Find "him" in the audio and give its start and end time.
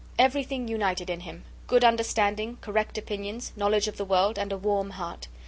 1.19-1.43